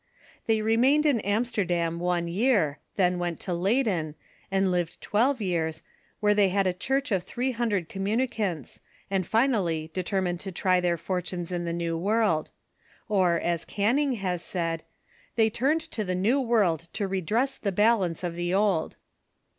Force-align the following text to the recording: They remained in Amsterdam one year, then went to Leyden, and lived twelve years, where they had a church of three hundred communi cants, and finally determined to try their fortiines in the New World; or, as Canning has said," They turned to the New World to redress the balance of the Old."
They 0.47 0.63
remained 0.63 1.05
in 1.05 1.19
Amsterdam 1.21 1.99
one 1.99 2.27
year, 2.27 2.79
then 2.95 3.19
went 3.19 3.39
to 3.41 3.53
Leyden, 3.53 4.15
and 4.49 4.71
lived 4.71 4.99
twelve 4.99 5.39
years, 5.43 5.83
where 6.19 6.33
they 6.33 6.49
had 6.49 6.65
a 6.65 6.73
church 6.73 7.11
of 7.11 7.21
three 7.21 7.51
hundred 7.51 7.87
communi 7.87 8.27
cants, 8.27 8.79
and 9.11 9.27
finally 9.27 9.91
determined 9.93 10.39
to 10.39 10.51
try 10.51 10.79
their 10.79 10.97
fortiines 10.97 11.51
in 11.51 11.65
the 11.65 11.71
New 11.73 11.95
World; 11.99 12.49
or, 13.07 13.39
as 13.39 13.63
Canning 13.63 14.13
has 14.13 14.41
said," 14.43 14.81
They 15.35 15.51
turned 15.51 15.81
to 15.91 16.03
the 16.03 16.15
New 16.15 16.39
World 16.41 16.87
to 16.93 17.07
redress 17.07 17.59
the 17.59 17.71
balance 17.71 18.23
of 18.23 18.33
the 18.33 18.55
Old." 18.55 18.95